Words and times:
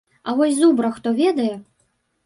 А 0.27 0.33
вось 0.39 0.57
зубра 0.61 0.91
хто 0.97 1.15
ведае? 1.23 1.49